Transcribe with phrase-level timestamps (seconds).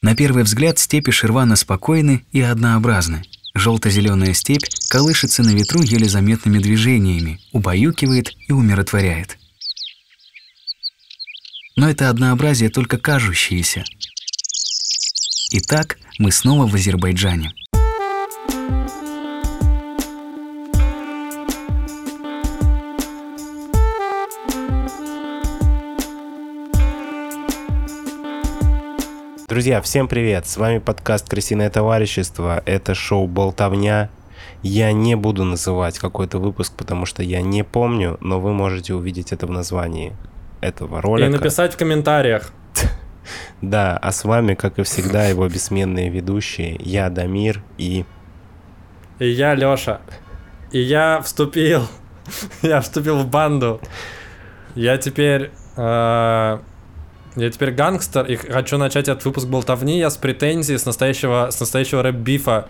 [0.00, 3.22] На первый взгляд степи Ширвана спокойны и однообразны.
[3.54, 9.36] Желто-зеленая степь колышется на ветру еле заметными движениями, убаюкивает и умиротворяет.
[11.74, 13.84] Но это однообразие только кажущееся.
[15.50, 17.52] Итак, мы снова в Азербайджане.
[29.48, 30.46] Друзья, всем привет!
[30.46, 32.62] С вами подкаст «Крысиное товарищество».
[32.66, 34.10] Это шоу «Болтовня».
[34.62, 39.32] Я не буду называть какой-то выпуск, потому что я не помню, но вы можете увидеть
[39.32, 40.14] это в названии
[40.60, 41.30] этого ролика.
[41.30, 42.52] И написать в комментариях.
[43.62, 46.76] Да, а с вами, как и всегда, его бессменные ведущие.
[46.80, 48.04] Я Дамир и...
[49.18, 50.02] И я Лёша.
[50.72, 51.88] И я вступил.
[52.60, 53.80] Я вступил в банду.
[54.74, 55.52] Я теперь...
[55.76, 56.58] э,
[57.36, 59.98] Я теперь гангстер и хочу начать этот выпуск болтовни.
[59.98, 62.68] Я с претензией с настоящего, с настоящего рэп-бифа.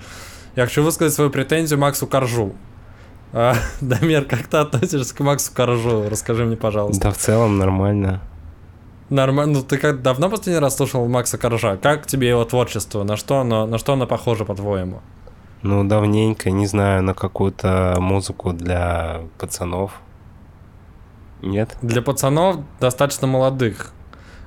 [0.57, 2.55] Я хочу высказать свою претензию Максу Коржу.
[3.33, 6.09] А, Дамир, как ты относишься к Максу Коржу?
[6.09, 7.05] Расскажи мне, пожалуйста.
[7.05, 8.21] Да в целом нормально.
[9.11, 9.59] Нормально.
[9.59, 11.77] Ну, ты как давно последний раз слушал Макса Коржа?
[11.77, 13.05] Как тебе его творчество?
[13.05, 15.01] На что оно, на что оно похоже, по-твоему?
[15.63, 19.93] Ну, давненько, не знаю, на какую-то музыку для пацанов.
[21.43, 21.77] Нет?
[21.83, 23.93] Для пацанов достаточно молодых.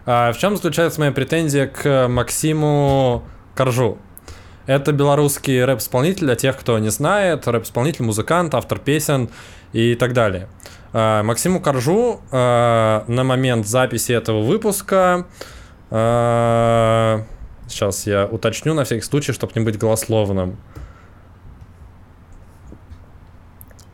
[0.06, 3.24] А в чем заключается моя претензия к Максиму
[3.56, 3.98] Коржу?
[4.66, 9.30] Это белорусский рэп-исполнитель, для тех, кто не знает, рэп-исполнитель, музыкант, автор песен
[9.74, 10.48] и так далее.
[10.94, 15.28] А, Максиму Коржу а, на момент записи этого выпуска,
[15.90, 17.26] а,
[17.68, 20.58] сейчас я уточню на всякий случай, чтобы не быть голословным,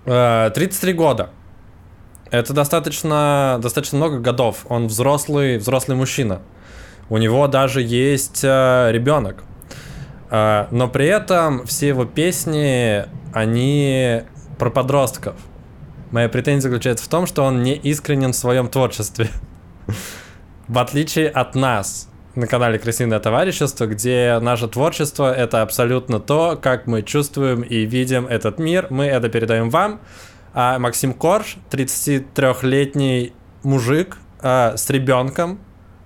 [0.10, 1.30] А, 33 года.
[2.32, 4.66] Это достаточно, достаточно много годов.
[4.70, 6.42] Он взрослый, взрослый мужчина.
[7.10, 9.44] У него даже есть э, ребенок.
[10.30, 14.24] Э, но при этом все его песни, они
[14.58, 15.36] про подростков.
[16.12, 19.30] Моя претензия заключается в том, что он не искренен в своем творчестве.
[20.68, 26.86] В отличие от нас на канале Крысиное товарищество, где наше творчество это абсолютно то, как
[26.86, 28.88] мы чувствуем и видим этот мир.
[28.90, 30.02] Мы это передаем вам.
[30.60, 33.32] А Максим Корж, 33-летний
[33.62, 35.60] мужик а, с ребенком,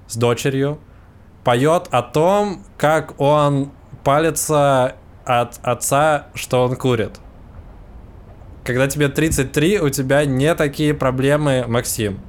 [0.07, 0.77] с дочерью,
[1.45, 3.71] поет о том, как он
[4.03, 7.11] палится от отца, что он курит.
[8.65, 12.19] Когда тебе 33, у тебя не такие проблемы, Максим.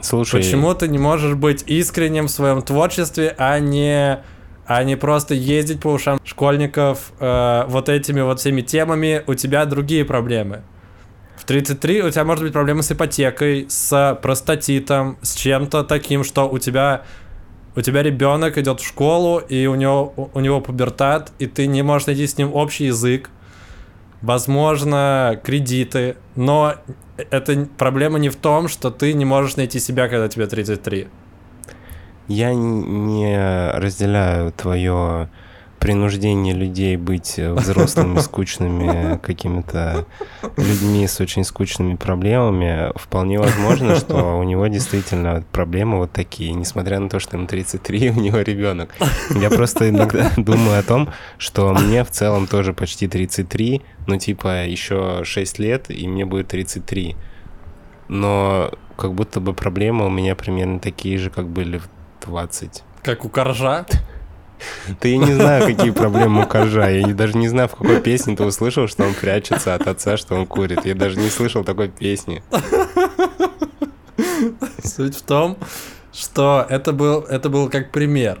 [0.00, 4.20] Слушай, Почему ты не можешь быть искренним в своем творчестве, а не,
[4.64, 9.22] а не просто ездить по ушам школьников э, вот этими вот всеми темами?
[9.26, 10.62] У тебя другие проблемы.
[11.36, 16.48] В 33 у тебя может быть проблемы с ипотекой, с простатитом, с чем-то таким, что
[16.48, 17.02] у тебя
[17.76, 21.82] у тебя ребенок идет в школу, и у него, у него пубертат, и ты не
[21.82, 23.30] можешь найти с ним общий язык.
[24.22, 26.16] Возможно, кредиты.
[26.36, 26.74] Но
[27.16, 31.08] это проблема не в том, что ты не можешь найти себя, когда тебе 33.
[32.28, 35.28] Я не разделяю твое
[35.84, 40.06] принуждение людей быть э, взрослыми, скучными какими-то
[40.56, 42.90] людьми с очень скучными проблемами.
[42.94, 48.12] Вполне возможно, что у него действительно проблемы вот такие, несмотря на то, что ему 33,
[48.12, 48.94] у него ребенок.
[49.38, 54.64] Я просто иногда думаю о том, что мне в целом тоже почти 33, ну типа
[54.64, 57.14] еще 6 лет, и мне будет 33.
[58.08, 61.90] Но как будто бы проблемы у меня примерно такие же, как были в
[62.26, 62.82] 20.
[63.02, 63.84] Как у Коржа.
[65.00, 66.88] Да я не знаю, какие проблемы у Коржа.
[66.88, 70.34] Я даже не знаю, в какой песне ты услышал, что он прячется от отца, что
[70.34, 70.84] он курит.
[70.84, 72.42] Я даже не слышал такой песни.
[74.82, 75.56] Суть в том,
[76.12, 78.40] что это был, это был как пример.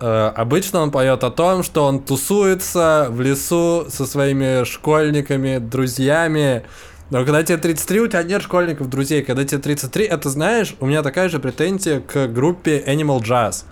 [0.00, 6.64] Э, обычно он поет о том, что он тусуется в лесу со своими школьниками, друзьями.
[7.10, 9.22] Но когда тебе 33, у тебя нет школьников, друзей.
[9.22, 13.64] Когда тебе 33, это знаешь, у меня такая же претензия к группе Animal Jazz.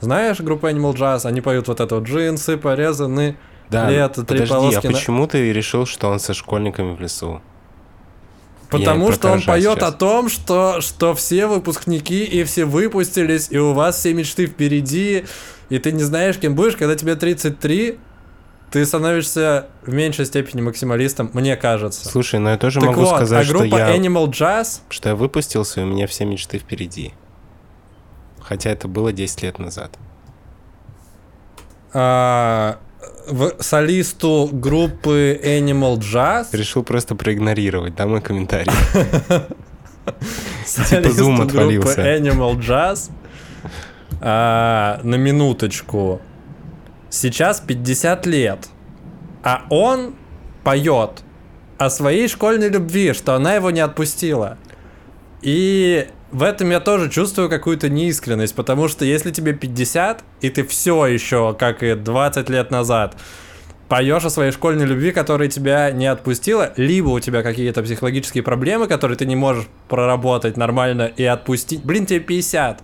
[0.00, 1.24] Знаешь группу Animal Jazz?
[1.26, 3.36] Они поют вот это вот джинсы, порезаны,
[3.70, 4.86] Да, лето, три подожди, а полоски.
[4.86, 7.40] на- почему ты решил, что он со школьниками в лесу?
[8.68, 9.88] Потому что он поет сейчас.
[9.88, 15.24] о том, что, что все выпускники и все выпустились, и у вас все мечты впереди,
[15.68, 17.98] и ты не знаешь, кем будешь, когда тебе 33,
[18.72, 22.08] ты становишься в меньшей степени максималистом, мне кажется.
[22.08, 25.10] Слушай, ну я тоже так могу вот, сказать, а что группа я, Animal Jazz, что
[25.10, 27.14] я выпустился, и у меня все мечты впереди.
[28.46, 29.98] Хотя это было 10 лет назад.
[31.92, 32.78] а,
[33.26, 38.70] в солисту группы Animal Jazz, Решил просто проигнорировать, да, мой комментарий?
[40.64, 42.00] солисту Zoom группы отвалился.
[42.02, 43.10] Animal Jazz,
[44.20, 46.20] а, на минуточку,
[47.10, 48.68] сейчас 50 лет,
[49.42, 50.14] а он
[50.62, 51.22] поет
[51.78, 54.56] о своей школьной любви, что она его не отпустила.
[55.42, 60.64] И в этом я тоже чувствую какую-то неискренность, потому что если тебе 50, и ты
[60.66, 63.16] все еще, как и 20 лет назад,
[63.88, 68.86] поешь о своей школьной любви, которая тебя не отпустила, либо у тебя какие-то психологические проблемы,
[68.86, 71.82] которые ты не можешь проработать нормально и отпустить.
[71.82, 72.82] Блин, тебе 50.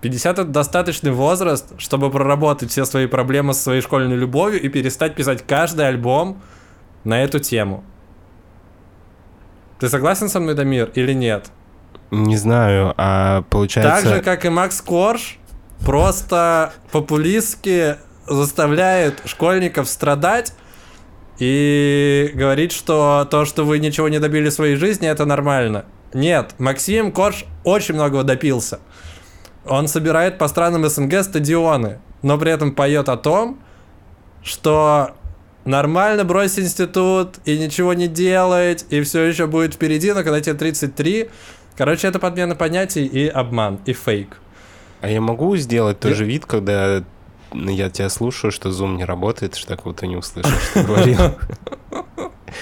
[0.00, 5.16] 50 это достаточный возраст, чтобы проработать все свои проблемы со своей школьной любовью и перестать
[5.16, 6.40] писать каждый альбом
[7.02, 7.82] на эту тему.
[9.80, 11.50] Ты согласен со мной, Дамир, или нет?
[12.10, 14.02] Не знаю, а получается...
[14.02, 15.38] Так же, как и Макс Корж,
[15.80, 20.52] просто популистски заставляет школьников страдать
[21.38, 25.84] и говорит, что то, что вы ничего не добили в своей жизни, это нормально.
[26.14, 28.80] Нет, Максим Корж очень многого допился.
[29.66, 33.58] Он собирает по странам СНГ стадионы, но при этом поет о том,
[34.42, 35.10] что
[35.64, 40.54] нормально бросить институт и ничего не делать, и все еще будет впереди, но когда тебе
[40.54, 41.28] 33,
[41.76, 44.38] короче, это подмена понятий и обман, и фейк.
[45.00, 47.04] А я могу сделать тот же вид, когда
[47.52, 51.18] я тебя слушаю, что зум не работает, что так вот и не услышал, что говорил.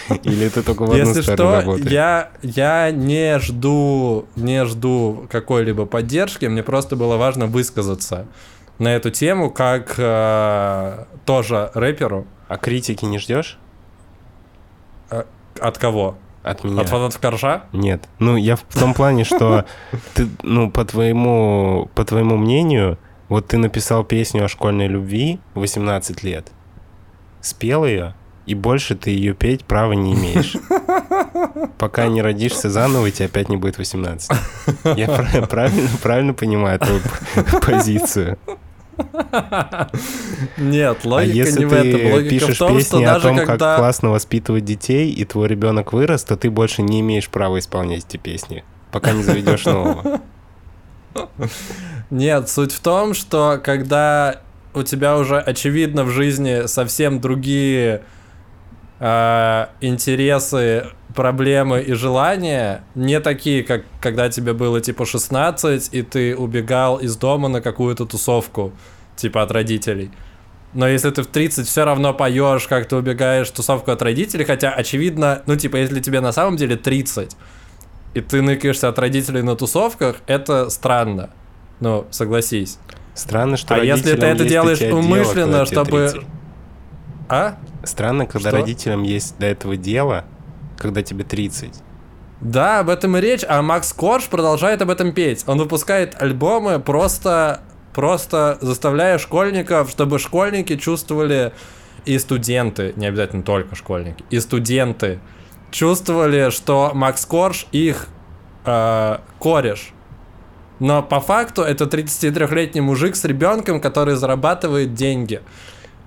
[0.24, 1.90] Или это только в одну Если сторону что, работает?
[1.90, 8.26] я, я не жду, не жду какой-либо поддержки, мне просто было важно высказаться
[8.78, 12.26] на эту тему, как э, тоже рэперу.
[12.48, 13.58] А критики не ждешь?
[15.60, 16.16] От кого?
[16.44, 16.82] От меня.
[16.82, 17.64] От фанатов Коржа?
[17.72, 18.06] Нет.
[18.18, 19.64] Ну, я в том плане, что
[20.12, 22.98] ты, ну, по твоему, по твоему мнению,
[23.30, 26.52] вот ты написал песню о школьной любви в 18 лет,
[27.40, 28.14] спел ее,
[28.44, 30.54] и больше ты ее петь права не имеешь.
[31.78, 34.30] Пока не родишься заново, тебе опять не будет 18.
[34.96, 37.00] Я прав- правильно, правильно понимаю твою
[37.62, 38.38] позицию.
[40.58, 42.12] Нет, А логика если не в этом.
[42.12, 43.76] Логика пишешь в том, что песни о даже том, как когда...
[43.76, 48.16] классно воспитывать детей, и твой ребенок вырос, то ты больше не имеешь права исполнять эти
[48.16, 50.20] песни, пока не заведешь нового.
[52.10, 54.40] Нет, суть в том, что когда
[54.74, 58.02] у тебя уже очевидно в жизни совсем другие
[58.98, 66.36] э, интересы, проблемы и желания, не такие, как когда тебе было типа 16, и ты
[66.36, 68.72] убегал из дома на какую-то тусовку,
[69.16, 70.10] типа от родителей.
[70.72, 74.44] Но если ты в 30 все равно поешь, как ты убегаешь в тусовку от родителей,
[74.44, 77.36] хотя очевидно, ну типа если тебе на самом деле 30,
[78.14, 81.30] и ты ныкаешься от родителей на тусовках, это странно.
[81.80, 82.78] Ну, согласись.
[83.14, 86.26] Странно, что А если ты это делаешь умышленно, тебе чтобы- 30.
[87.28, 87.56] А?
[87.84, 88.58] Странно, когда Что?
[88.58, 90.24] родителям есть до этого дело,
[90.78, 91.72] когда тебе 30.
[92.40, 95.44] Да, об этом и речь, а Макс Корж продолжает об этом петь.
[95.46, 97.60] Он выпускает альбомы просто,
[97.94, 101.52] просто заставляя школьников, чтобы школьники чувствовали,
[102.04, 105.20] и студенты, не обязательно только школьники, и студенты
[105.70, 108.08] чувствовали, что Макс Корж их
[108.66, 109.92] э, кореш.
[110.80, 115.40] Но по факту это 33-летний мужик с ребенком, который зарабатывает деньги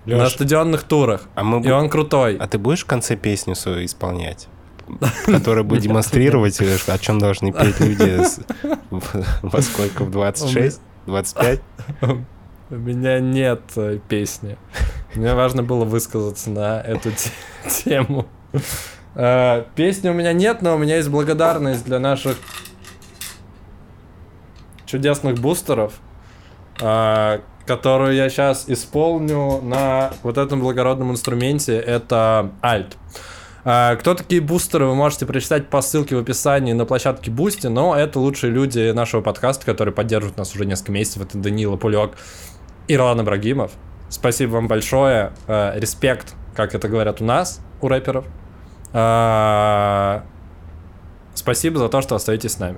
[0.06, 1.22] на Лёш, стадионных турах.
[1.36, 2.38] а мы И он крутой.
[2.38, 4.48] А ты будешь в конце песню свою исполнять?
[5.25, 8.19] Которая будет демонстрировать, э, о чем должны петь люди
[9.42, 10.04] во сколько?
[10.04, 10.80] В 26?
[11.06, 11.62] 25?
[12.69, 14.57] У меня нет э, песни.
[15.16, 17.31] Мне важно было высказаться на эту те-
[17.83, 18.28] тему.
[19.16, 22.38] Э, Песни у меня нет, но у меня есть благодарность для наших
[24.85, 25.94] чудесных бустеров,
[26.78, 31.78] которую я сейчас исполню на вот этом благородном инструменте.
[31.78, 32.95] Это альт.
[33.69, 37.97] А, Кто такие бустеры, вы можете прочитать по ссылке в описании на площадке Бусти, но
[37.97, 41.24] это лучшие люди нашего подкаста, которые поддерживают нас уже несколько месяцев.
[41.24, 42.12] Это Данила Пулек
[42.88, 43.74] и Ролан Ибрагимов.
[44.07, 45.33] Спасибо вам большое.
[45.47, 48.24] Э, Респект, как это говорят у нас, у рэперов.
[48.94, 50.24] А,
[51.33, 52.78] Спасибо за то, что остаетесь с нами.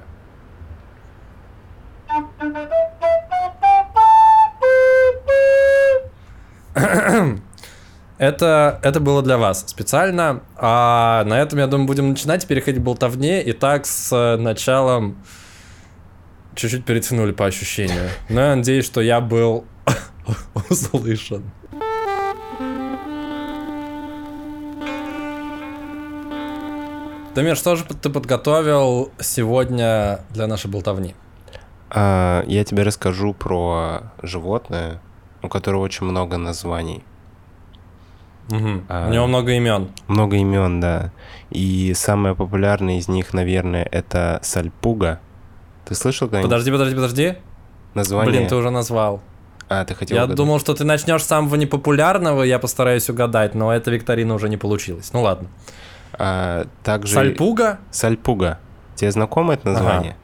[8.19, 10.41] Это, это было для вас специально.
[10.57, 13.41] А на этом, я думаю, будем начинать переходить к болтовне.
[13.51, 15.23] Итак, с э, началом
[16.53, 18.09] чуть-чуть перетянули по ощущению.
[18.29, 19.63] Но я надеюсь, что я был
[20.69, 21.49] услышан.
[27.35, 31.15] Дамир, что же ты подготовил сегодня для нашей болтовни?
[31.89, 34.99] А, Я тебе расскажу про животное,
[35.41, 37.01] у которого очень много названий.
[38.49, 38.85] Мгм.
[38.89, 39.07] А.
[39.07, 39.89] У него много имен.
[40.07, 41.11] Много имен, да.
[41.51, 45.19] И самое популярное из них, наверное, это сальпуга.
[45.85, 47.33] Ты слышал когда-нибудь Подожди, подожди, подожди.
[47.93, 48.31] название?
[48.31, 49.21] Блин, ты уже назвал.
[49.69, 50.37] А, ты хотел Я угадать?
[50.37, 54.57] думал, что ты начнешь с самого непопулярного, я постараюсь угадать, но эта викторина уже не
[54.57, 55.13] получилась.
[55.13, 55.47] Ну ладно.
[56.13, 57.13] А, также...
[57.13, 57.79] Сальпуга?
[57.91, 58.59] Сальпуга.
[58.95, 60.15] Тебе знакомо это название?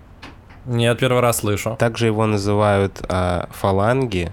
[0.65, 1.75] Нет, первый раз слышу.
[1.77, 4.31] Также его называют а, фаланги,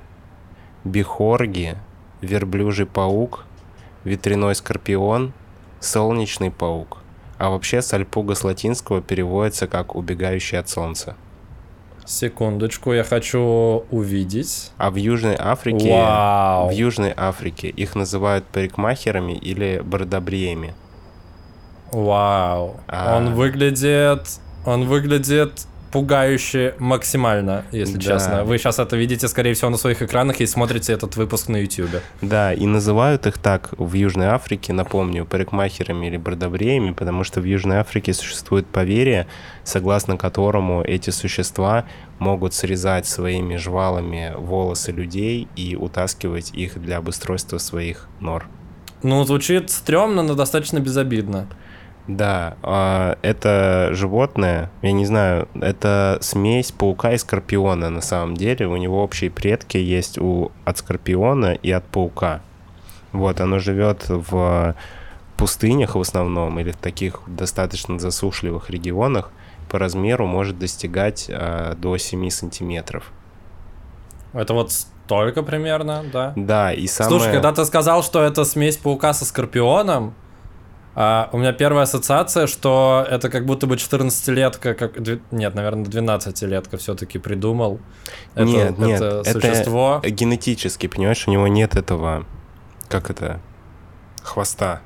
[0.84, 1.76] бихорги,
[2.22, 3.44] верблюжий паук,
[4.04, 5.32] ветряной скорпион,
[5.80, 6.98] солнечный паук.
[7.38, 11.16] А вообще сальпуга с латинского переводится как «убегающий от солнца».
[12.04, 14.72] Секундочку, я хочу увидеть.
[14.76, 16.68] А в Южной Африке, Вау.
[16.68, 20.74] в Южной Африке их называют парикмахерами или бородобреями.
[21.92, 22.76] Вау.
[22.88, 23.16] А.
[23.16, 24.26] Он выглядит...
[24.64, 28.00] Он выглядит пугающе максимально, если Да.
[28.00, 28.44] честно.
[28.44, 32.00] Вы сейчас это видите, скорее всего, на своих экранах и смотрите этот выпуск на YouTube.
[32.22, 37.44] Да, и называют их так в Южной Африке, напомню, парикмахерами или бородобреями, потому что в
[37.44, 39.26] Южной Африке существует поверье,
[39.64, 41.84] согласно которому эти существа
[42.18, 48.46] могут срезать своими жвалами волосы людей и утаскивать их для обустройства своих нор.
[49.02, 51.48] Ну, звучит стрёмно, но достаточно безобидно.
[52.08, 58.66] Да, а, это животное, я не знаю, это смесь паука и скорпиона на самом деле.
[58.66, 62.40] У него общие предки есть у, от скорпиона и от паука.
[63.12, 64.74] Вот, оно живет в
[65.36, 69.30] пустынях в основном или в таких достаточно засушливых регионах.
[69.70, 73.12] По размеру может достигать а, до 7 сантиметров.
[74.32, 76.32] Это вот столько примерно, да?
[76.36, 77.20] Да, и самое...
[77.20, 80.14] Слушай, когда ты сказал, что это смесь паука со скорпионом,
[80.94, 84.98] а, у меня первая ассоциация, что это как будто бы 14-летка, как...
[85.30, 87.80] Нет, наверное, 12-летка все-таки придумал.
[88.34, 90.02] Это, Нет, нет, это это существо.
[90.04, 92.26] генетически, понимаешь, у него нет этого,
[92.88, 93.40] как это,
[94.22, 94.82] хвоста,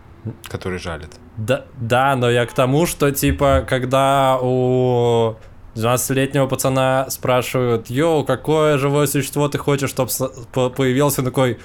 [0.49, 1.11] который жалит.
[1.37, 5.37] Да, да, но я к тому, что типа, когда у
[5.75, 10.11] 12-летнего пацана спрашивают, йоу, какое живое существо ты хочешь, чтобы
[10.71, 11.59] появился такой,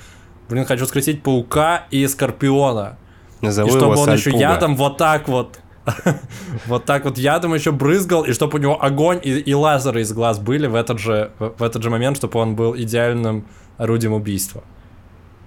[0.49, 2.97] блин, хочу скрестить паука и скорпиона.
[3.41, 4.43] Назову и чтобы он еще Сальпуга.
[4.43, 5.59] ядом вот так вот,
[6.67, 10.13] вот так вот ядом еще брызгал, и чтобы у него огонь и, и лазеры из
[10.13, 13.45] глаз были в этот же, в этот же момент, чтобы он был идеальным
[13.77, 14.63] орудием убийства.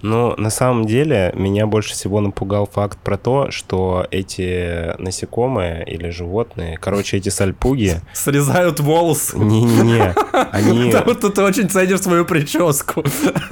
[0.05, 6.11] Ну, на самом деле, меня больше всего напугал факт про то, что эти насекомые или
[6.11, 9.35] животные, короче, эти сальпуги, Срезают волосы.
[9.35, 10.13] не-не-не,
[10.51, 10.91] они...
[10.91, 13.03] Потому что ты очень ценишь свою прическу.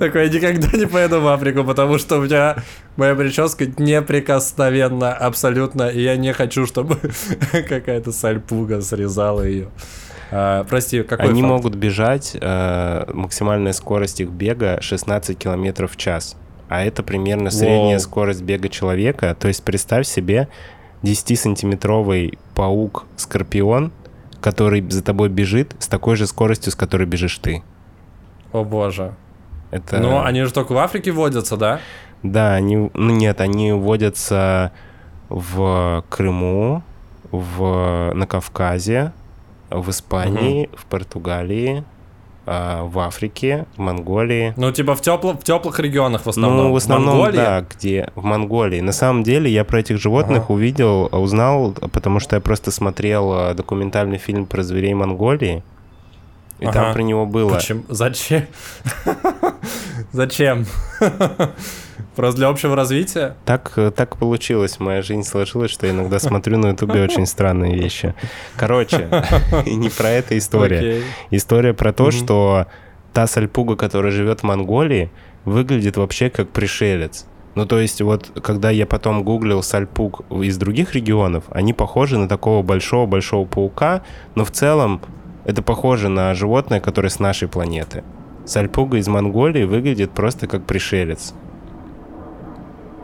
[0.00, 2.56] Такой, я никогда не поеду в Африку, потому что у меня
[2.96, 6.98] моя прическа неприкосновенна абсолютно, и я не хочу, чтобы
[7.52, 9.68] какая-то сальпуга срезала ее.
[10.30, 11.52] А, прости, какой Они факт?
[11.52, 16.36] могут бежать, э, максимальная скорость их бега 16 километров в час.
[16.68, 18.00] А это примерно средняя Воу.
[18.00, 19.34] скорость бега человека.
[19.38, 20.48] То есть представь себе
[21.02, 23.92] 10-сантиметровый паук-скорпион,
[24.40, 27.62] который за тобой бежит с такой же скоростью, с которой бежишь ты.
[28.52, 29.14] О боже.
[29.70, 29.98] Это...
[29.98, 31.80] Ну, они же только в Африке водятся, да?
[32.22, 32.90] Да, они...
[32.94, 34.72] Ну нет, они водятся
[35.28, 36.82] в Крыму,
[37.30, 38.12] в...
[38.14, 39.12] на Кавказе,
[39.70, 41.84] в Испании, в Португалии,
[42.46, 44.54] а, в Африке, в Монголии.
[44.56, 46.68] Ну, типа в, тепло, в теплых регионах в основном.
[46.68, 47.36] Ну, в основном, Монголии?
[47.36, 48.10] да, где?
[48.14, 48.80] В Монголии.
[48.80, 50.52] На самом деле, я про этих животных Ага.
[50.54, 55.62] увидел, узнал, потому что я просто смотрел а, документальный фильм про зверей Монголии,
[56.58, 56.92] и там Ага.
[56.94, 57.54] про него было.
[57.54, 57.82] Почему?
[57.88, 58.46] Зачем?
[60.12, 60.64] Зачем?
[62.18, 63.36] Просто для общего развития?
[63.44, 68.12] Так, так получилось, моя жизнь сложилась, что я иногда смотрю на ютубе очень странные вещи.
[68.56, 69.08] Короче,
[69.66, 71.04] не про это история.
[71.30, 72.66] История про то, что
[73.12, 75.12] та сальпуга, которая живет в Монголии,
[75.44, 77.24] выглядит вообще как пришелец.
[77.54, 82.26] Ну, то есть, вот, когда я потом гуглил сальпуг из других регионов, они похожи на
[82.28, 84.02] такого большого-большого паука,
[84.34, 85.00] но в целом
[85.44, 88.02] это похоже на животное, которое с нашей планеты.
[88.44, 91.32] Сальпуга из Монголии выглядит просто как пришелец.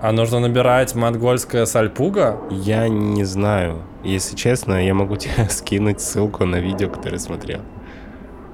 [0.04, 2.36] А нужно набирать монгольская сальпуга?
[2.50, 3.84] Я не знаю.
[4.02, 7.60] Если честно, я могу тебе скинуть ссылку на видео, которое смотрел.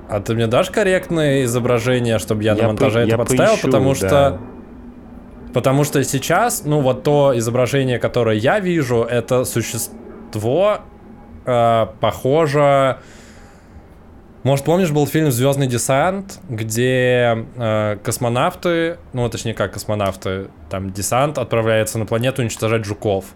[0.09, 3.51] А ты мне дашь корректное изображение, чтобы я, Я на монтаже по- это я подставил?
[3.51, 3.97] поищу, потому да.
[3.97, 4.41] что...
[5.53, 10.79] Потому что сейчас, ну вот то изображение, которое я вижу, это существо
[11.47, 12.99] э, похоже...
[14.43, 21.37] Может, помнишь, был фильм Звездный десант, где э, космонавты, ну, точнее, как космонавты, там десант
[21.37, 23.27] отправляется на планету уничтожать жуков.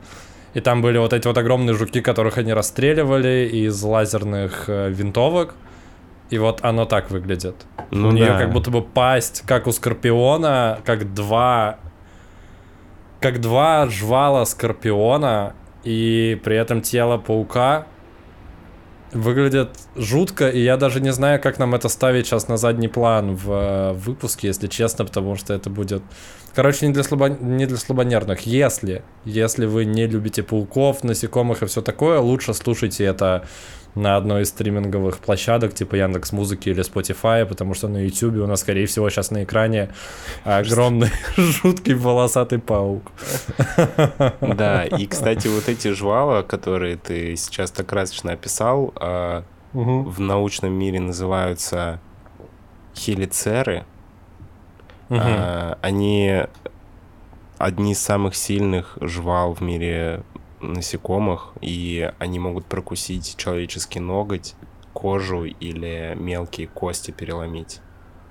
[0.55, 5.55] И там были вот эти вот огромные жуки, которых они расстреливали из лазерных э, винтовок.
[6.31, 7.67] И вот оно так выглядит.
[7.91, 8.39] Ну у нее да.
[8.39, 11.79] как будто бы пасть, как у Скорпиона, как два...
[13.21, 17.87] Как два жвала Скорпиона, и при этом тело паука.
[19.15, 23.37] Выглядит жутко, и я даже не знаю, как нам это ставить сейчас на задний план
[23.37, 26.03] в э, выпуске, если честно, потому что это будет...
[26.53, 27.29] Короче, не для, слабо...
[27.29, 28.41] не для слабонервных.
[28.41, 33.47] Если, если вы не любите пауков, насекомых и все такое, лучше слушайте это
[33.95, 38.47] на одной из стриминговых площадок, типа Яндекс Музыки или Spotify, потому что на YouTube у
[38.47, 39.91] нас, скорее всего, сейчас на экране
[40.45, 43.13] огромный жуткий волосатый паук.
[44.41, 50.73] Да, и, кстати, вот эти жвала, которые ты сейчас так красочно описал, а, в научном
[50.73, 52.01] мире называются
[52.95, 53.85] хелицеры.
[55.11, 56.45] А, они
[57.59, 60.23] одни из самых сильных жвал в мире
[60.73, 64.55] насекомых, и они могут прокусить человеческий ноготь,
[64.93, 67.81] кожу или мелкие кости переломить.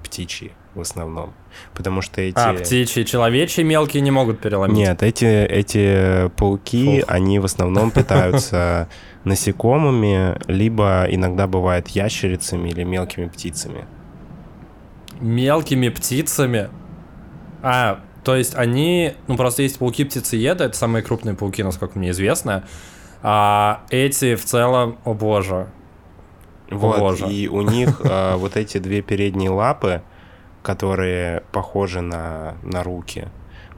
[0.04, 1.34] Птичьи в основном.
[1.74, 2.38] Потому что эти...
[2.38, 4.75] А, птичьи, человечьи мелкие не могут переломить?
[4.75, 7.10] Нет, эти, эти пауки, Фух.
[7.10, 8.90] они в основном питаются
[9.24, 13.86] насекомыми, либо иногда бывает ящерицами или мелкими птицами.
[15.20, 16.70] Мелкими птицами?
[17.62, 22.63] А, то есть они, ну просто есть пауки-птицееды, это самые крупные пауки, насколько мне известно.
[23.22, 25.68] А эти в целом, о боже.
[26.70, 27.27] Вот, о боже.
[27.27, 30.01] и у них а, вот эти две передние лапы,
[30.62, 33.27] которые похожи на, на руки,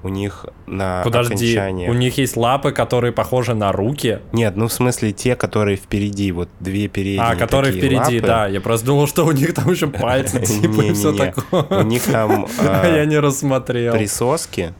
[0.05, 1.89] у них на Подожди, окончании...
[1.89, 4.19] у них есть лапы, которые похожи на руки?
[4.33, 8.21] Нет, ну в смысле те, которые впереди, вот две передние А, которые впереди, лапы.
[8.21, 8.47] да.
[8.47, 11.81] Я просто думал, что у них там еще пальцы, типа, и все такое.
[11.81, 12.45] У них там...
[12.61, 13.93] Я не рассмотрел.
[13.93, 14.75] Присоски,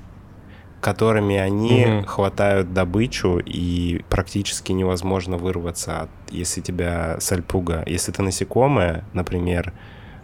[0.80, 7.82] которыми они хватают добычу, и практически невозможно вырваться, если тебя сальпуга...
[7.88, 9.74] Если ты насекомое, например,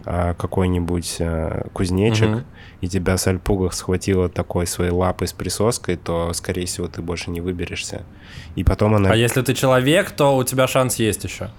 [0.05, 2.41] а, какой-нибудь а, кузнечик, угу.
[2.81, 7.29] И тебя с альпугах схватила такой своей лапой с присоской, то, скорее всего, ты больше
[7.29, 8.03] не выберешься.
[8.55, 9.11] И потом она...
[9.11, 11.51] А если ты человек, то у тебя шанс есть еще?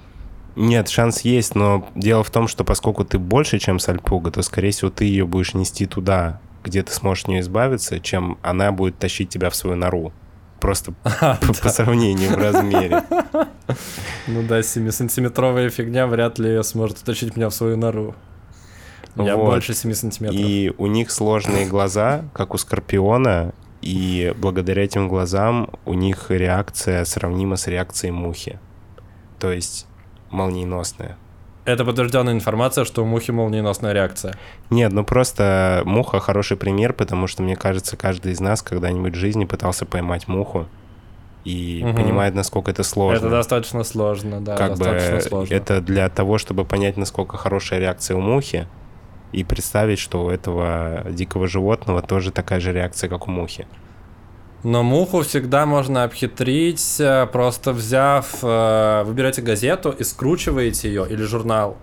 [0.57, 4.73] Нет, шанс есть, но дело в том, что поскольку ты больше, чем сальпуга, то, скорее
[4.73, 8.99] всего, ты ее будешь нести туда, где ты сможешь от нее избавиться, чем она будет
[8.99, 10.13] тащить тебя в свою нору.
[10.61, 10.93] Просто
[11.63, 13.05] по сравнению в размере.
[14.27, 18.15] Ну да, 7-сантиметровая фигня вряд ли сможет утащить меня в свою нору.
[19.17, 19.47] Я вот.
[19.47, 20.41] больше 7 сантиметров.
[20.41, 27.05] И у них сложные глаза, как у скорпиона, и благодаря этим глазам у них реакция
[27.05, 28.59] сравнима с реакцией мухи.
[29.39, 29.87] То есть
[30.31, 31.19] молниеносная.
[31.65, 34.35] Это подтвержденная информация, что у мухи молниеносная реакция.
[34.71, 39.19] Нет, ну просто муха хороший пример, потому что мне кажется, каждый из нас когда-нибудь в
[39.19, 40.67] жизни пытался поймать муху
[41.45, 41.97] и угу.
[41.97, 43.19] понимает, насколько это сложно.
[43.19, 44.57] Это достаточно сложно, да.
[44.57, 45.55] Как достаточно бы сложно.
[45.55, 48.67] это для того, чтобы понять, насколько хорошая реакция у мухи,
[49.33, 53.67] и представить, что у этого дикого животного тоже такая же реакция, как у мухи.
[54.63, 61.23] Но муху всегда можно обхитрить, э, просто взяв, э, вы газету и скручиваете ее или
[61.23, 61.77] журнал.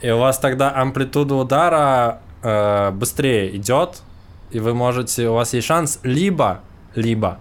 [0.00, 4.00] И у вас тогда амплитуда удара э, быстрее идет,
[4.50, 6.60] и вы можете, у вас есть шанс либо,
[6.94, 7.38] либо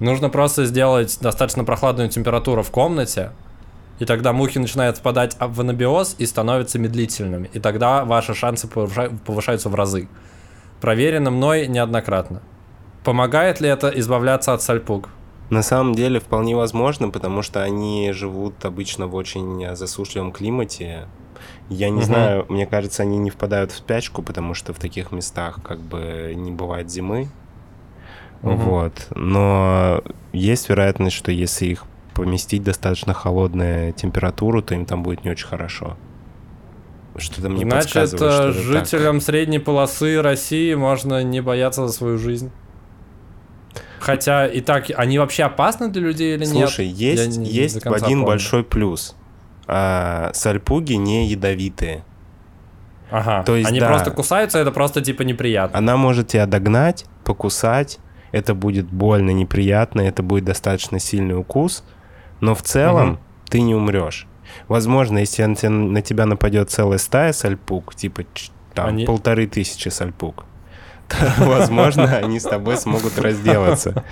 [0.00, 3.30] нужно просто сделать достаточно прохладную температуру в комнате,
[4.00, 7.50] и тогда мухи начинают впадать в анабиоз и становятся медлительными.
[7.52, 10.08] И тогда ваши шансы повышаются в разы.
[10.80, 12.40] Проверено мной неоднократно.
[13.04, 15.10] Помогает ли это избавляться от сальпуг?
[15.50, 21.06] На самом деле вполне возможно, потому что они живут обычно в очень засушливом климате.
[21.68, 22.04] Я не угу.
[22.04, 26.32] знаю, мне кажется, они не впадают в спячку, потому что в таких местах как бы
[26.34, 27.28] не бывает зимы.
[28.42, 28.52] Угу.
[28.54, 28.92] Вот.
[29.14, 31.84] Но есть вероятность, что если их
[32.20, 35.96] поместить достаточно холодную температуру, то им там будет не очень хорошо.
[37.16, 39.24] Что-то мне Значит, подсказывает, что жителям так.
[39.24, 42.50] средней полосы России можно не бояться за свою жизнь.
[44.00, 46.68] Хотя и так, они вообще опасны для людей или Слушай, нет?
[46.68, 48.26] Слушай, есть, не, есть один помню.
[48.26, 49.16] большой плюс.
[49.66, 52.04] А, сальпуги не ядовитые.
[53.10, 53.44] Ага.
[53.44, 55.78] То есть, они да, просто кусаются, это просто типа неприятно.
[55.78, 57.98] Она может тебя догнать, покусать,
[58.30, 61.82] это будет больно, неприятно, это будет достаточно сильный укус,
[62.40, 63.18] но в целом угу.
[63.48, 64.26] ты не умрешь.
[64.68, 68.24] Возможно, если на тебя нападет целая стая сальпук, типа
[68.74, 69.04] там Они...
[69.04, 70.44] полторы тысячи сальпук,
[71.38, 74.04] возможно, они с тобой смогут разделаться.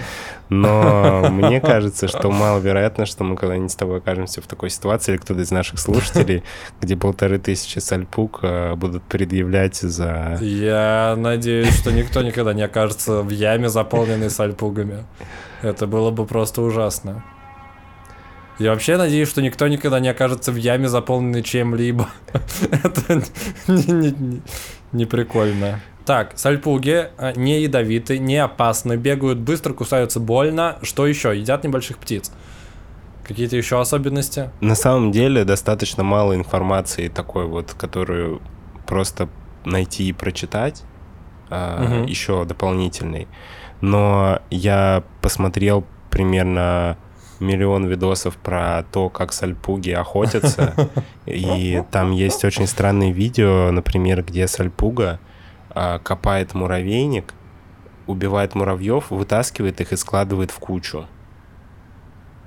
[0.48, 5.18] Но мне кажется, что маловероятно, что мы когда-нибудь с тобой окажемся в такой ситуации, или
[5.18, 6.42] кто-то из наших слушателей,
[6.80, 10.38] где полторы тысячи сальпук э, будут предъявлять за...
[10.40, 15.04] Я надеюсь, что никто никогда не окажется в яме, заполненной сальпугами.
[15.62, 17.22] Это было бы просто ужасно.
[18.58, 22.08] Я вообще надеюсь, что никто никогда не окажется в яме, заполненной чем-либо.
[22.82, 23.22] Это
[24.92, 25.80] не прикольно.
[26.04, 30.78] Так, сальпуги э, не ядовиты, не опасны, бегают быстро, кусаются больно.
[30.82, 31.38] Что еще?
[31.38, 32.32] Едят небольших птиц.
[33.24, 34.50] Какие-то еще особенности?
[34.62, 38.40] На самом деле достаточно мало информации такой вот, которую
[38.86, 39.28] просто
[39.66, 40.82] найти и прочитать,
[41.50, 42.06] а, Мгм.
[42.06, 43.28] еще дополнительной.
[43.82, 46.96] Но я посмотрел примерно
[47.40, 50.74] миллион видосов про то, как сальпуги охотятся.
[51.26, 55.20] И там есть очень странные видео, например, где сальпуга
[55.70, 57.34] а, копает муравейник,
[58.06, 61.06] убивает муравьев, вытаскивает их и складывает в кучу.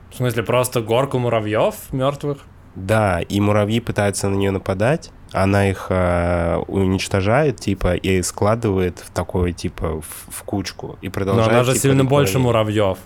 [0.09, 2.39] В смысле, просто горку муравьев мертвых?
[2.75, 9.11] Да, и муравьи пытаются на нее нападать, она их э, уничтожает, типа, и складывает в
[9.11, 10.97] такой, типа, в, в кучку.
[11.01, 11.51] И Но продолжает.
[11.51, 12.97] она же типа, сильно больше муравьев.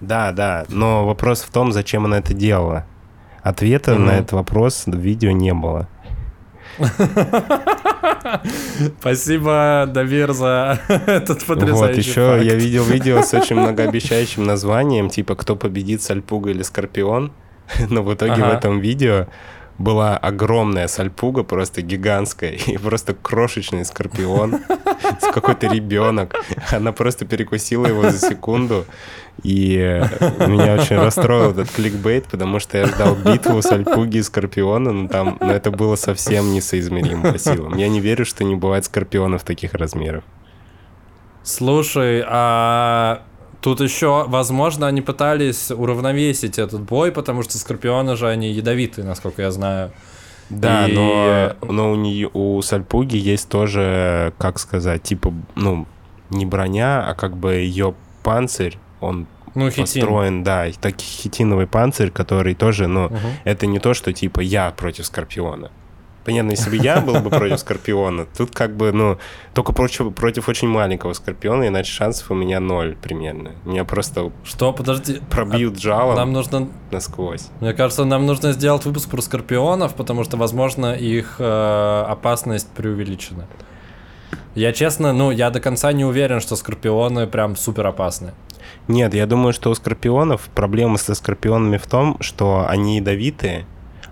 [0.00, 2.84] Да, да, но вопрос в том, зачем она это делала.
[3.42, 4.06] Ответа Мгм.
[4.06, 5.88] на этот вопрос в видео не было.
[9.00, 12.44] Спасибо, Давир, за этот потрясающий Вот, еще факт.
[12.44, 17.32] я видел видео с очень многообещающим названием, типа «Кто победит, сальпуга или скорпион?».
[17.90, 19.26] Но в итоге в этом видео
[19.78, 24.60] была огромная сальпуга, просто гигантская, и просто крошечный скорпион,
[25.32, 26.34] какой-то ребенок.
[26.70, 28.84] Она просто перекусила его за секунду,
[29.42, 29.76] и
[30.38, 35.38] меня очень расстроил этот кликбейт, потому что я ждал битву сальпуги и скорпиона, но там
[35.40, 37.76] но это было совсем несоизмеримо по силам.
[37.76, 40.24] Я не верю, что не бывает скорпионов таких размеров.
[41.44, 43.22] Слушай, а
[43.60, 49.42] тут еще, возможно, они пытались уравновесить этот бой, потому что скорпионы же они ядовитые, насколько
[49.42, 49.92] я знаю.
[50.50, 55.86] Да, И- но, но у нее у Сальпуги есть тоже, как сказать, типа, ну,
[56.30, 59.84] не броня, а как бы ее панцирь, он Ну, хитин.
[59.84, 63.18] построен, да, так хитиновый панцирь, который тоже, ну, Мгм.
[63.44, 65.70] это не то, что типа я против Скорпиона.
[66.28, 69.16] Понятно, если бы я был бы против Скорпиона, тут как бы, ну,
[69.54, 73.52] только против, против очень маленького Скорпиона, иначе шансов у меня ноль примерно.
[73.64, 75.22] Меня просто Что, подожди.
[75.30, 77.48] пробьют а жалом Нам нужно, насквозь.
[77.60, 83.46] мне кажется, нам нужно сделать выпуск про скорпионов, потому что, возможно, их э, опасность преувеличена.
[84.54, 88.34] Я честно, ну, я до конца не уверен, что скорпионы прям супер опасны.
[88.86, 93.64] Нет, я думаю, что у скорпионов проблема со скорпионами в том, что они ядовитые,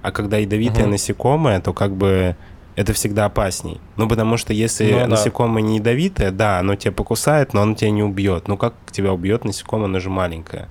[0.07, 0.93] а когда ядовитые Мгм.
[0.93, 2.37] насекомые, то как бы
[2.77, 3.81] это всегда опасней.
[3.97, 5.07] Ну, потому что если Ну да.
[5.09, 8.47] насекомое не ядовитое, да, оно тебя покусает, но оно тебя не убьет.
[8.47, 10.69] Ну, как тебя убьет насекомое, оно же маленькое.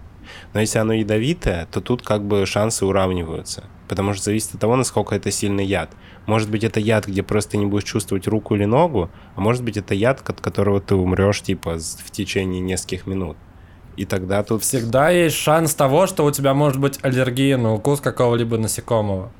[0.53, 3.65] Но если оно ядовитое, то тут как бы шансы уравниваются.
[3.89, 5.89] Потому что зависит от того, насколько это сильный яд.
[6.27, 9.63] Может быть, это яд, где просто ты не будешь чувствовать руку или ногу, а может
[9.63, 13.35] быть, это яд, от которого ты умрешь, типа, в течение нескольких минут.
[13.97, 14.63] И тогда тут...
[14.63, 19.31] Всегда есть шанс того, что у тебя может быть аллергия на укус какого-либо насекомого.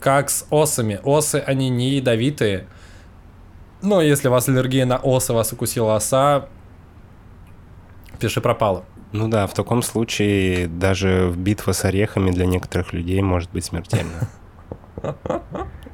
[0.00, 1.00] Как с осами.
[1.04, 2.66] Осы, они не ядовитые.
[3.80, 6.48] Но если у вас аллергия на осы, вас укусила оса,
[8.18, 8.84] пиши пропало.
[9.12, 14.28] Ну да, в таком случае даже битва с орехами для некоторых людей может быть смертельна.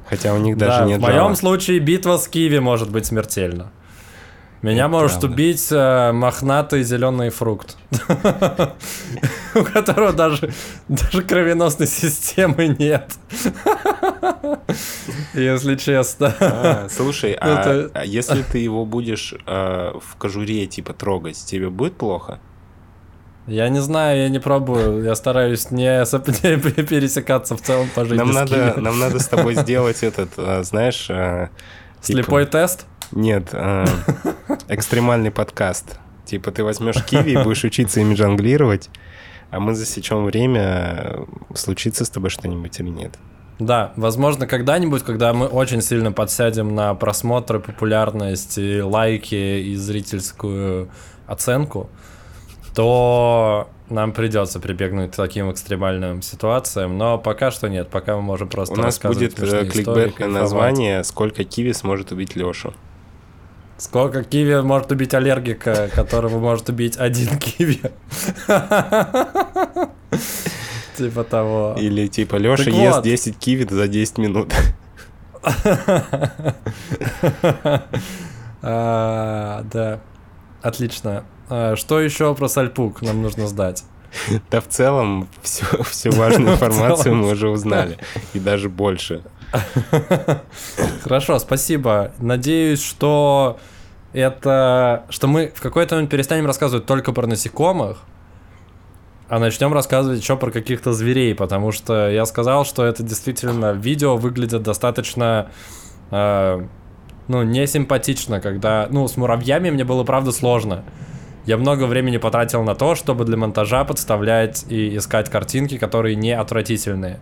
[0.09, 1.35] Хотя у них даже да, нет в моем жала.
[1.35, 3.71] случае битва с киви может быть смертельна.
[4.61, 5.33] Меня Это может правда.
[5.35, 7.77] убить э, мохнатый зеленый фрукт,
[9.55, 10.51] у которого даже,
[10.89, 13.09] даже кровеносной системы нет.
[15.33, 16.35] Если честно.
[16.39, 21.95] А, слушай, а, а если ты его будешь э, в кожуре типа трогать, тебе будет
[21.95, 22.39] плохо?
[23.47, 25.03] Я не знаю, я не пробую.
[25.03, 29.55] Я стараюсь не, не пересекаться в целом по жизни Нам надо, нам надо с тобой
[29.55, 31.47] сделать этот, э, знаешь, э,
[32.01, 32.85] типа- Слепой тест?
[33.11, 33.85] Нет, э,
[34.67, 35.99] экстремальный подкаст.
[36.25, 38.89] Типа ты возьмешь киви и будешь учиться ими жонглировать,
[39.49, 43.17] а мы засечем время, случится с тобой что-нибудь или нет.
[43.57, 50.89] Да, возможно, когда-нибудь, когда мы очень сильно подсядем на просмотры, популярность, и лайки и зрительскую
[51.27, 51.89] оценку,
[52.73, 58.47] то нам придется прибегнуть к таким экстремальным ситуациям, но пока что нет, пока мы можем
[58.47, 62.73] просто У нас будет э, кликбэтное название «Сколько киви сможет убить Лешу».
[63.79, 67.79] Сколько киви может убить аллергика, которого может убить один киви?
[70.97, 71.77] Типа того.
[71.79, 73.05] Или типа Леша ест вот.
[73.05, 74.53] 10 киви за 10 минут.
[78.61, 80.01] А, Да,
[80.61, 81.23] отлично.
[81.49, 83.85] А, Что еще про сальпук нам нужно сдать?
[84.51, 87.97] Да в целом всю, всю важную информацию мы уже узнали.
[88.33, 89.23] И даже больше.
[91.03, 92.11] Хорошо, спасибо.
[92.19, 93.59] Надеюсь, что
[94.13, 95.05] это...
[95.09, 97.99] Что мы в какой-то момент перестанем рассказывать только про насекомых,
[99.27, 104.17] а начнем рассказывать еще про каких-то зверей, потому что я сказал, что это действительно видео
[104.17, 105.51] выглядит достаточно...
[106.09, 106.65] э,
[107.27, 108.87] ну, не симпатично, когда...
[108.89, 110.83] Ну, с муравьями мне было, правда, сложно.
[111.45, 116.31] Я много времени потратил на то, чтобы для монтажа подставлять и искать картинки, которые не
[116.31, 117.19] отвратительные.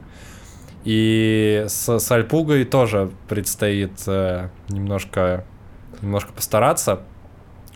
[0.88, 5.44] И с, с Альпугой тоже предстоит э, немножко,
[6.02, 7.02] немножко постараться.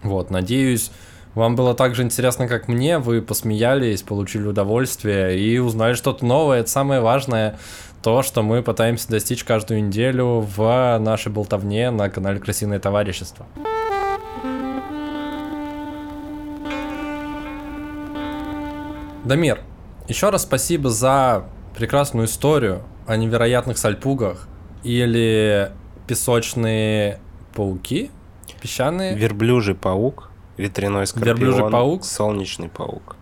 [0.02, 0.93] Вот, надеюсь,
[1.36, 3.00] вам было так же интересно, как мне.
[3.00, 6.62] Вы посмеялись, получили удовольствие и узнали что-то новое.
[6.62, 7.60] Это самое важное
[8.02, 13.45] то, что мы пытаемся достичь каждую неделю в нашей болтовне на канале Красивое товарищество.
[19.26, 19.60] Дамир,
[20.08, 21.43] еще раз спасибо за
[21.76, 24.47] прекрасную историю о невероятных сальпугах
[24.83, 25.71] или
[26.07, 27.19] песочные
[27.55, 28.11] пауки,
[28.61, 29.15] песчаные.
[29.15, 32.03] Верблюжий паук, ветряной скорпион, Верблюжий паук.
[32.05, 33.15] солнечный паук.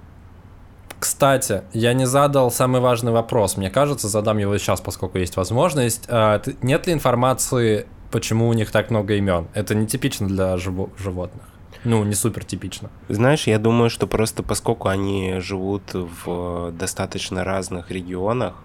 [0.99, 3.55] Кстати, я не задал самый важный вопрос.
[3.55, 6.03] Мне кажется, задам его сейчас, поскольку есть возможность.
[6.09, 9.47] А, Нет ли информации, почему у них так много имен?
[9.53, 11.43] Это нетипично для живо- животных.
[11.85, 12.89] Ну, не супер типично.
[13.07, 18.55] Знаешь, я думаю, что просто поскольку они живут в достаточно разных регионах,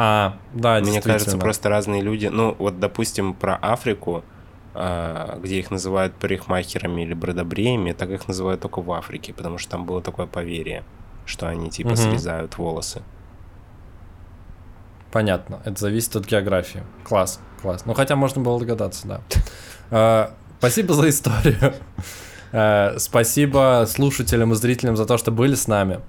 [0.00, 2.26] А, да, мне кажется, просто разные люди.
[2.26, 4.22] Ну, вот, допустим, про Африку,
[4.72, 9.72] а, где их называют парикмахерами или бродобреями, так их называют только в Африке, потому что
[9.72, 10.84] там было такое поверье,
[11.26, 11.96] что они типа Мгм.
[11.96, 13.02] срезают волосы.
[15.10, 16.84] Понятно, это зависит от географии.
[17.02, 17.82] Класс, класс.
[17.84, 19.20] Ну, хотя можно было догадаться, да.
[19.90, 21.74] А, Спасибо за историю.
[22.52, 26.00] А, Спасибо слушателям и зрителям за то, что были с нами.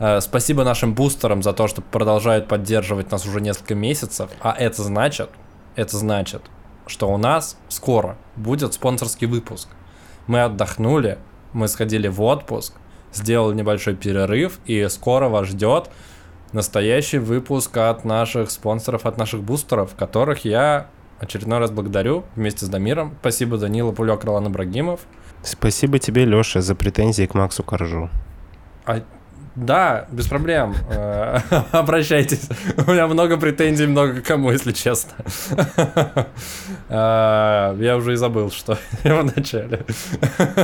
[0.00, 4.30] А, Спасибо нашим бустерам за то, что продолжают поддерживать нас уже несколько месяцев.
[4.40, 5.28] А это значит,
[5.76, 6.42] это значит,
[6.86, 9.68] что у нас скоро будет спонсорский выпуск.
[10.26, 11.18] Мы отдохнули,
[11.52, 12.74] мы сходили в отпуск,
[13.12, 15.90] сделали небольшой перерыв, и скоро вас ждет
[16.52, 22.68] настоящий выпуск от наших спонсоров, от наших бустеров, которых я очередной раз благодарю вместе с
[22.70, 23.16] Дамиром.
[23.20, 25.00] Спасибо Данила Пулек, Ролан Ибрагимов.
[25.42, 28.08] Спасибо тебе, Леша, за претензии к Максу Коржу.
[28.86, 29.02] А,
[29.56, 30.74] да, без проблем.
[30.90, 31.38] Э,
[31.72, 32.48] Обращайтесь.
[32.86, 35.12] У меня много претензий, много к кому, если честно.
[36.92, 39.84] Э, Я уже и забыл, что я вначале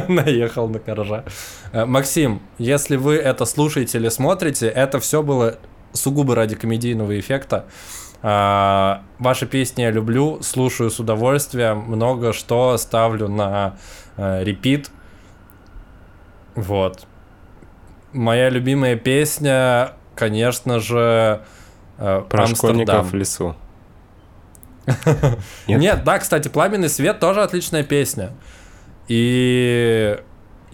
[0.09, 1.25] наехал на коржа.
[1.73, 5.59] Э, Максим, если вы это слушаете или смотрите, это все было
[5.93, 7.67] сугубо ради комедийного эффекта.
[8.23, 13.77] Ваши песни я люблю, слушаю с удовольствием, много что ставлю на
[14.17, 14.91] репит.
[16.57, 17.07] Вот.
[18.17, 21.43] Моя любимая песня, конечно же,
[21.99, 22.57] э, Про Амстердам.
[22.57, 23.55] школьников в лесу.
[25.67, 25.81] Нет?
[25.81, 28.31] Нет, да, кстати, Пламенный свет тоже отличная песня.
[29.09, 30.19] И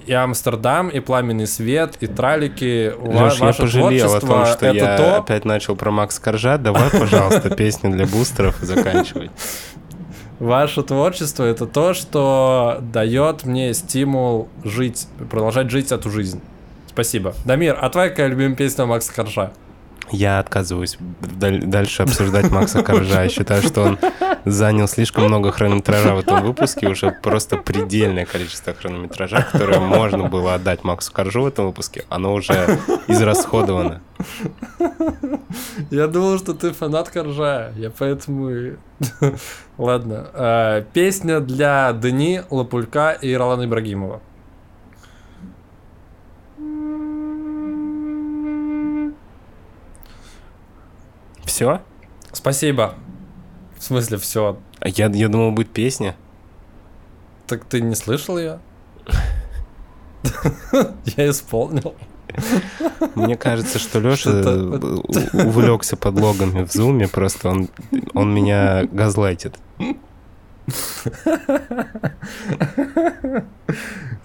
[0.07, 2.93] и Амстердам, и Пламенный свет, и Тралики.
[2.99, 6.59] Ва- Леш, я ваше пожалел о том, что я то, опять начал про Макса Коржа.
[6.59, 9.31] Давай, пожалуйста, песню для бустеров и заканчивай.
[10.41, 16.41] Ваше творчество это то, что дает мне стимул жить, продолжать жить эту жизнь.
[16.93, 17.35] Спасибо.
[17.45, 19.53] Дамир, а твоя какая любимая песня Макса Коржа?
[20.11, 23.23] Я отказываюсь даль- дальше обсуждать Макса Коржа.
[23.23, 23.99] Я считаю, что он
[24.45, 26.89] занял слишком много хронометража в этом выпуске.
[26.89, 32.05] Уже просто предельное количество хронометража, которое можно было отдать Максу Коржу в этом выпуске.
[32.11, 32.79] Оно уже
[33.09, 34.03] израсходовано.
[35.91, 38.77] Я думал, что ты фанат Коржа, я поэтому...
[39.79, 40.27] Ладно.
[40.35, 44.21] э, Песня для Дани, Лапулька и Ролана Ибрагимова.
[51.53, 51.83] Все?
[52.33, 52.95] Спасибо.
[53.77, 54.59] В смысле, все.
[54.83, 56.17] Я, я думал, будет песня.
[57.47, 58.59] Так ты не слышал ее?
[61.05, 61.95] Я исполнил.
[63.15, 64.31] Мне кажется, что Леша
[65.45, 67.69] увлекся подлогами в зуме, просто он,
[68.15, 69.59] он меня газлайтит.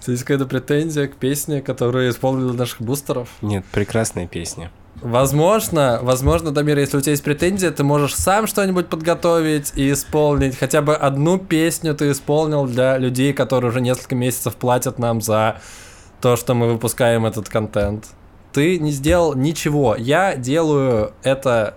[0.06, 3.28] Есть какая-то претензия к песне, которую исполнили наших бустеров?
[3.42, 4.70] Нет, прекрасная песня.
[5.00, 10.58] Возможно, возможно, Дамир, если у тебя есть претензия, ты можешь сам что-нибудь подготовить и исполнить.
[10.58, 15.60] Хотя бы одну песню ты исполнил для людей, которые уже несколько месяцев платят нам за
[16.20, 18.06] то, что мы выпускаем этот контент.
[18.52, 19.94] Ты не сделал ничего.
[19.96, 21.74] Я делаю это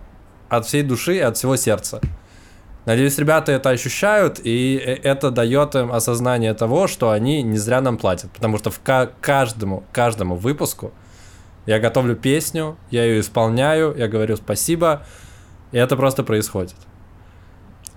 [0.50, 2.02] от всей души и от всего сердца.
[2.86, 7.82] Надеюсь, ребята это ощущают, и э- это дает им осознание того, что они не зря
[7.82, 8.32] нам платят.
[8.32, 10.92] Потому что в ка- каждому, каждому выпуску
[11.66, 15.06] я готовлю песню, я ее исполняю, я говорю спасибо,
[15.72, 16.76] и это просто происходит.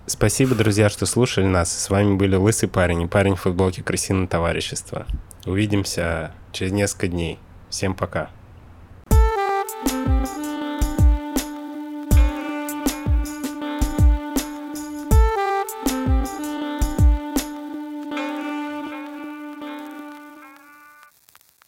[0.06, 1.72] Спасибо, друзья, что слушали нас.
[1.72, 5.06] С вами были Лысый парень и парень в футболке Крысиное товарищество.
[5.46, 7.38] Увидимся через несколько дней.
[7.70, 8.30] Всем пока.